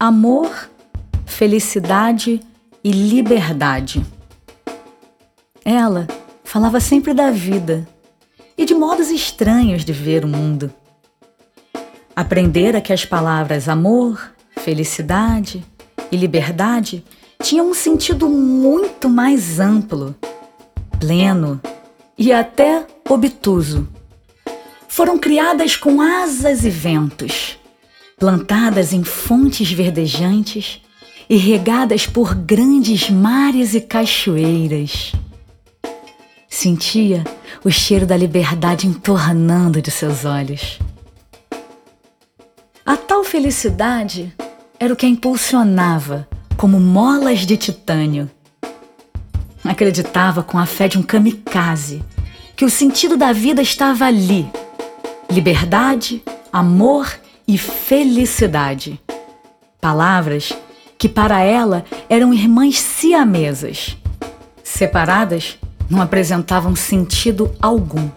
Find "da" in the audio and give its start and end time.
7.12-7.32, 38.06-38.16, 53.16-53.32